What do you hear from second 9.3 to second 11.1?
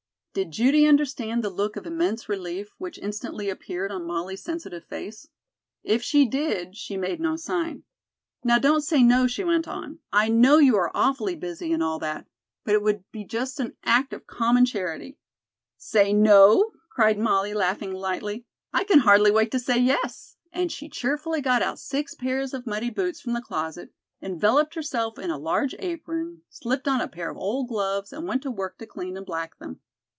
went on. "I know you are